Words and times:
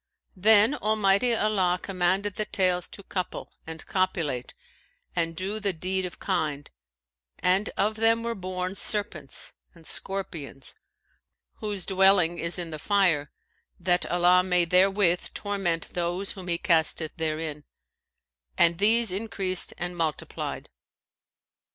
Then 0.35 0.73
Almighty 0.73 1.35
Allah 1.35 1.79
commanded 1.79 2.33
the 2.33 2.45
tails 2.45 2.87
to 2.89 3.03
couple 3.03 3.51
and 3.67 3.85
copulate 3.85 4.55
and 5.15 5.35
do 5.37 5.59
the 5.59 5.73
deed 5.73 6.05
of 6.05 6.17
kind, 6.17 6.67
and 7.37 7.69
of 7.77 7.97
them 7.97 8.23
were 8.23 8.33
born 8.33 8.73
serpents 8.73 9.53
and 9.75 9.85
scorpions, 9.85 10.73
whose 11.57 11.85
dwelling 11.85 12.39
is 12.39 12.57
in 12.57 12.71
the 12.71 12.79
fire, 12.79 13.29
that 13.79 14.07
Allah 14.07 14.41
may 14.41 14.65
there 14.65 14.89
with 14.89 15.31
torment 15.35 15.89
those 15.93 16.31
whom 16.31 16.47
He 16.47 16.57
casteth 16.57 17.11
therein; 17.17 17.63
and 18.57 18.79
these 18.79 19.11
increased 19.11 19.71
and 19.77 19.95
multiplied. 19.95 20.67